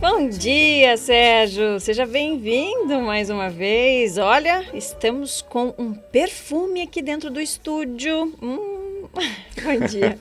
[0.00, 1.80] Bom dia, Sérgio.
[1.80, 4.18] Seja bem-vindo mais uma vez.
[4.18, 8.32] Olha, estamos com um perfume aqui dentro do estúdio.
[8.42, 9.08] Hum,
[9.62, 10.18] bom dia.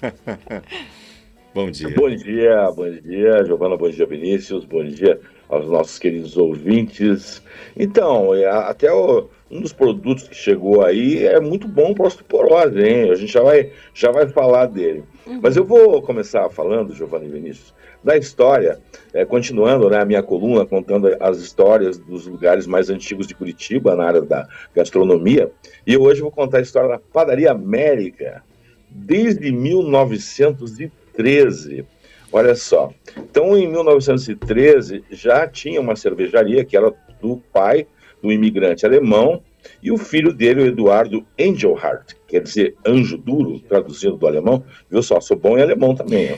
[1.54, 1.89] bom dia.
[1.89, 5.19] Bom dia, bom dia, Giovana, bom dia, Vinícius, bom dia
[5.49, 7.41] aos nossos queridos ouvintes.
[7.76, 12.79] Então, é, até o, um dos produtos que chegou aí é muito bom para osteoporose,
[12.79, 13.12] hein?
[13.12, 15.03] A gente já vai, já vai falar dele.
[15.27, 15.40] Uhum.
[15.41, 18.80] Mas eu vou começar falando, Giovanni Vinícius, da história,
[19.13, 23.96] é, continuando né, a minha coluna, contando as histórias dos lugares mais antigos de Curitiba,
[23.96, 25.49] na área da gastronomia.
[25.85, 28.44] E hoje eu vou contar a história da Padaria América,
[28.90, 31.85] desde 1913.
[32.34, 32.92] Olha só.
[33.16, 36.91] Então, em 1913, já tinha uma cervejaria que era
[37.22, 37.86] do pai
[38.24, 39.44] do imigrante alemão
[39.84, 44.64] e o filho dele, o Eduardo Engelhardt, quer dizer anjo duro, traduzindo do alemão.
[44.90, 46.32] Viu só, sou bom em alemão também.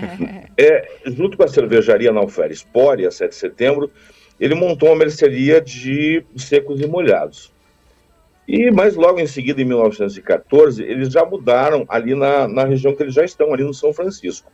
[0.58, 3.90] é, junto com a cervejaria Naufer Sporia, 7 de setembro,
[4.38, 7.52] ele montou uma mercearia de secos e molhados.
[8.46, 13.02] E, mas logo em seguida, em 1914, eles já mudaram ali na, na região que
[13.02, 14.50] eles já estão, ali no São Francisco.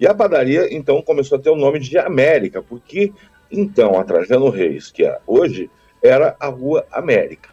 [0.00, 3.12] E a padaria, então, começou a ter o nome de América, porque,
[3.50, 5.70] então, a Trajano Reis, que é, hoje
[6.02, 7.50] era a Rua América.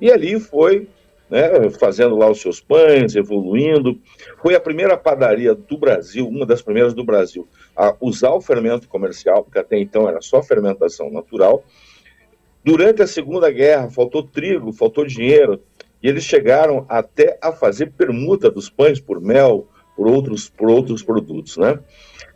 [0.00, 0.88] E ali foi
[1.30, 3.98] né, fazendo lá os seus pães, evoluindo.
[4.42, 8.88] Foi a primeira padaria do Brasil, uma das primeiras do Brasil, a usar o fermento
[8.88, 11.64] comercial, porque até então era só fermentação natural.
[12.64, 15.62] Durante a Segunda Guerra, faltou trigo, faltou dinheiro,
[16.02, 21.02] e eles chegaram até a fazer permuta dos pães por mel, por outros, por outros
[21.02, 21.78] produtos, né?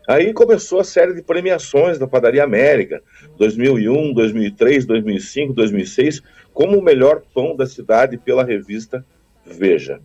[0.08, 3.02] Aí começou a série de premiações da Padaria América,
[3.36, 6.22] 2001, 2003, 2005, 2006,
[6.52, 9.04] como o melhor pão da cidade pela revista
[9.44, 10.00] Veja.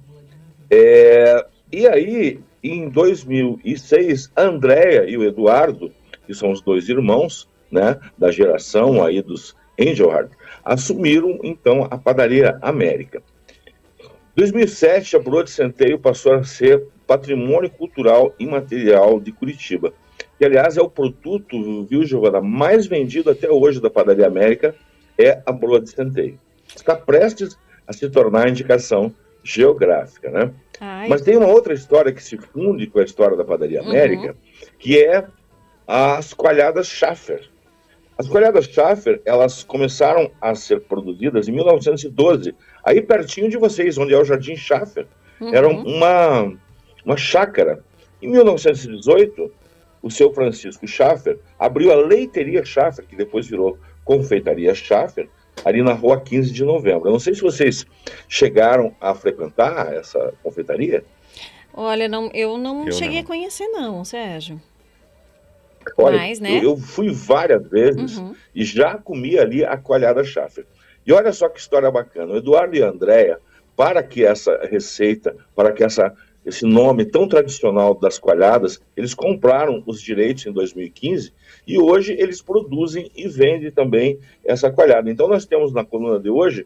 [0.70, 5.92] É, e aí, em 2006, a Andréia e o Eduardo,
[6.26, 12.58] que são os dois irmãos, né, da geração aí dos Engelhardt, assumiram então a Padaria
[12.62, 13.22] América.
[14.36, 19.94] 2007, a Broad Centeio passou a ser patrimônio cultural imaterial de Curitiba.
[20.38, 24.76] Que, aliás, é o produto, viu, Giovana, mais vendido até hoje da Padaria América,
[25.18, 26.38] é a broa de centeio.
[26.76, 27.58] Está prestes
[27.88, 29.14] a se tornar indicação
[29.44, 30.52] geográfica, né?
[30.80, 31.08] Ai.
[31.08, 33.90] Mas tem uma outra história que se funde com a história da Padaria uhum.
[33.90, 34.68] América, uhum.
[34.80, 35.26] que é
[35.88, 37.48] as coalhadas Schaffer.
[38.18, 44.14] As coalhadas Schaffer, elas começaram a ser produzidas em 1912, aí pertinho de vocês, onde
[44.14, 45.06] é o Jardim Schaffer.
[45.40, 45.54] Uhum.
[45.54, 46.54] Era uma
[47.06, 47.84] uma chácara.
[48.22, 49.52] Em 1918,
[50.02, 55.28] o seu Francisco Schaffer abriu a leiteria Schaffer, que depois virou confeitaria Schaffer,
[55.64, 57.08] ali na rua 15 de novembro.
[57.08, 57.86] Eu não sei se vocês
[58.28, 61.04] chegaram a frequentar essa confeitaria.
[61.74, 63.24] Olha, não, eu não eu cheguei não.
[63.24, 64.62] a conhecer não, Sérgio.
[65.98, 66.58] Olha, Mas, né?
[66.58, 68.34] eu, eu, fui várias vezes uhum.
[68.54, 70.66] e já comi ali a coalhada Schaffer.
[71.06, 72.34] E olha só que história bacana.
[72.34, 73.40] O Eduardo e a Andréia,
[73.76, 76.16] para que essa receita, para que essa
[76.46, 81.34] esse nome tão tradicional das coalhadas, eles compraram os direitos em 2015
[81.66, 85.10] e hoje eles produzem e vendem também essa coalhada.
[85.10, 86.66] Então nós temos na coluna de hoje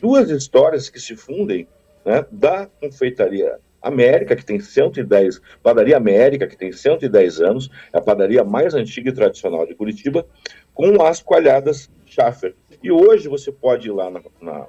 [0.00, 1.68] duas histórias que se fundem
[2.04, 8.00] né, da confeitaria América, que tem 110, Padaria América, que tem 110 anos, é a
[8.00, 10.26] padaria mais antiga e tradicional de Curitiba,
[10.72, 12.54] com as coalhadas Schaffer.
[12.82, 14.66] E hoje você pode ir lá na, na,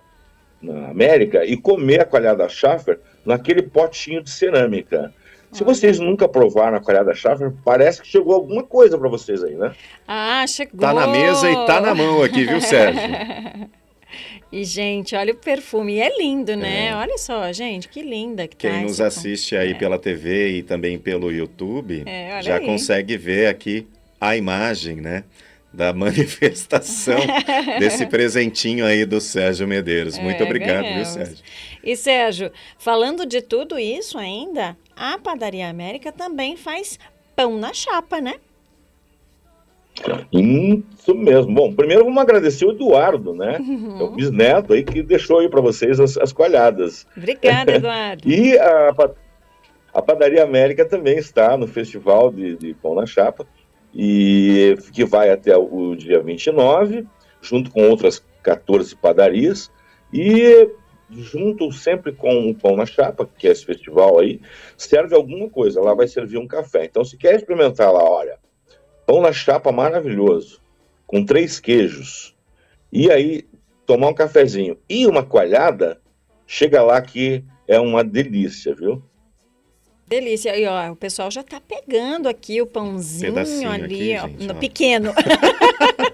[0.61, 5.13] na América e comer a coalhada Schaffer naquele potinho de cerâmica.
[5.51, 9.55] Se vocês nunca provaram a colhada Schaffer, parece que chegou alguma coisa para vocês aí,
[9.55, 9.73] né?
[10.05, 10.81] Ah, chegou!
[10.81, 13.01] Tá na mesa e tá na mão aqui, viu, Sérgio?
[14.51, 15.95] E, gente, olha o perfume.
[15.95, 16.87] E é lindo, né?
[16.87, 16.95] É.
[16.95, 19.73] Olha só, gente, que linda que Quem tá nos assiste aí é.
[19.73, 22.65] pela TV e também pelo YouTube é, já aí.
[22.65, 23.85] consegue ver aqui
[24.21, 25.25] a imagem, né?
[25.75, 27.19] Da manifestação
[27.77, 30.17] desse presentinho aí do Sérgio Medeiros.
[30.17, 31.13] Muito é, obrigado, ganhamos.
[31.15, 31.43] viu, Sérgio?
[31.83, 36.97] E, Sérgio, falando de tudo isso ainda, a Padaria América também faz
[37.35, 38.35] pão na chapa, né?
[40.31, 41.53] Isso mesmo.
[41.53, 43.57] Bom, primeiro vamos agradecer o Eduardo, né?
[43.59, 43.95] Uhum.
[43.99, 47.05] É o bisneto aí que deixou aí para vocês as, as coalhadas.
[47.15, 48.27] Obrigada, Eduardo.
[48.27, 48.93] e a,
[49.93, 53.47] a Padaria América também está no Festival de, de Pão na Chapa
[53.95, 57.07] e que vai até o dia 29,
[57.41, 59.71] junto com outras 14 padarias,
[60.13, 60.69] e
[61.09, 64.41] junto sempre com o Pão na Chapa, que é esse festival aí,
[64.77, 66.85] serve alguma coisa, lá vai servir um café.
[66.85, 68.37] Então, se quer experimentar lá, olha,
[69.05, 70.59] Pão na Chapa maravilhoso,
[71.07, 72.35] com três queijos,
[72.91, 73.47] e aí
[73.85, 76.01] tomar um cafezinho e uma coalhada,
[76.45, 79.01] chega lá que é uma delícia, viu?
[80.07, 80.55] Delícia.
[80.57, 84.47] E ó, o pessoal já tá pegando aqui o pãozinho Pedacinho ali, aqui, ó, gente,
[84.47, 84.57] no ó.
[84.57, 85.13] pequeno.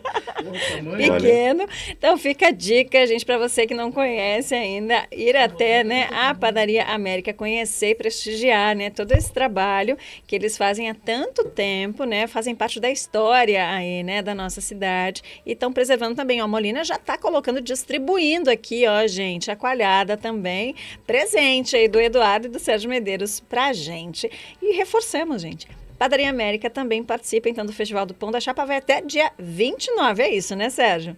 [0.98, 1.66] pequeno.
[1.90, 6.34] Então fica a dica, gente, para você que não conhece ainda, ir até, né, a
[6.34, 12.04] Padaria América conhecer e prestigiar, né, todo esse trabalho que eles fazem há tanto tempo,
[12.04, 16.42] né, fazem parte da história aí, né, da nossa cidade e estão preservando também.
[16.42, 21.88] Ó, a Molina já está colocando, distribuindo aqui, ó, gente, a coalhada também, presente aí
[21.88, 24.30] do Eduardo e do Sérgio Medeiros pra gente.
[24.62, 25.68] E reforçamos, gente.
[26.02, 30.24] Padaria América também participa então do Festival do Pão da Chapa, vai até dia 29,
[30.24, 31.16] é isso, né, Sérgio?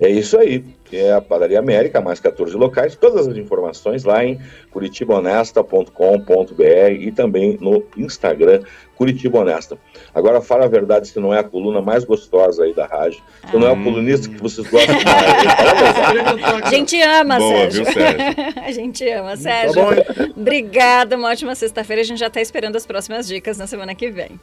[0.00, 4.38] É isso aí, é a Padaria América, mais 14 locais, todas as informações lá em
[4.70, 6.62] curitibahonesta.com.br
[7.00, 8.62] e também no Instagram
[8.94, 9.76] Curitiba Honesta.
[10.14, 13.56] Agora fala a verdade se não é a coluna mais gostosa aí da rádio, se
[13.56, 13.84] não é o Hum.
[13.84, 15.54] colunista que vocês gostam mais.
[15.54, 17.84] Fala a gente ama, Boa, Sérgio.
[17.84, 18.24] viu, Sérgio?
[18.64, 19.74] a gente ama, Sérgio.
[19.74, 19.82] Tá
[20.14, 22.02] bom, Obrigada, uma ótima sexta-feira.
[22.02, 24.38] A gente já está esperando as próximas dicas na semana que vem.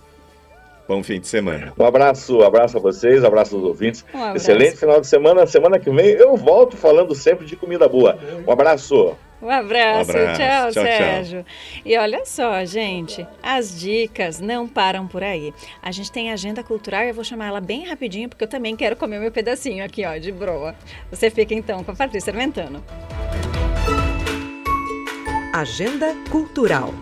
[0.88, 1.74] Bom fim de semana.
[1.78, 4.06] Um abraço, abraço a vocês, abraço aos ouvintes.
[4.14, 4.38] Um abraço.
[4.38, 5.46] Excelente final de semana.
[5.48, 8.18] Semana que vem eu volto falando sempre de comida boa.
[8.48, 9.16] Um abraço.
[9.42, 10.42] Um abraço, Um abraço.
[10.42, 10.84] Tchau, Tchau, tchau.
[10.84, 11.46] Sérgio.
[11.84, 15.54] E olha só, gente, as dicas não param por aí.
[15.82, 18.76] A gente tem agenda cultural e eu vou chamar ela bem rapidinho, porque eu também
[18.76, 20.74] quero comer meu pedacinho aqui, ó, de broa.
[21.12, 22.84] Você fica então com a Patrícia Armentano.
[25.54, 26.94] Agenda Cultural.